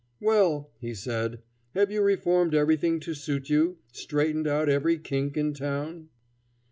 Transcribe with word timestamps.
"Well," 0.19 0.71
he 0.79 0.95
said, 0.95 1.43
"have 1.75 1.91
you 1.91 2.01
reformed 2.01 2.55
everything 2.55 2.99
to 3.01 3.13
suit 3.13 3.51
you, 3.51 3.77
straightened 3.91 4.47
out 4.47 4.67
every 4.67 4.97
kink 4.97 5.37
in 5.37 5.53
town?" 5.53 6.09